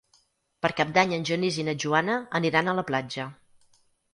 Per 0.65 0.71
Cap 0.79 0.93
d'Any 0.95 1.13
en 1.17 1.27
Genís 1.31 1.59
i 1.63 1.67
na 1.69 1.77
Joana 1.85 2.17
aniran 2.41 2.73
a 2.73 2.77
la 2.81 2.89
platja. 2.91 3.29